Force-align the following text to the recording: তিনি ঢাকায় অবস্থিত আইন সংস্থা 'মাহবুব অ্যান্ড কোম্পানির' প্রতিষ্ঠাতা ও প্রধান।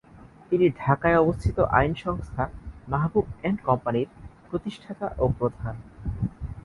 তিনি 0.49 0.65
ঢাকায় 0.81 1.21
অবস্থিত 1.23 1.57
আইন 1.77 1.91
সংস্থা 2.03 2.43
'মাহবুব 2.87 3.25
অ্যান্ড 3.39 3.59
কোম্পানির' 3.67 4.13
প্রতিষ্ঠাতা 4.47 5.07
ও 5.17 5.25
প্রধান। 5.39 5.75